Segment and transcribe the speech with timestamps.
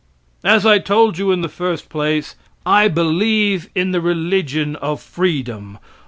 [0.43, 2.33] As I told you in the first place,
[2.65, 5.77] I believe in the religion of freedom.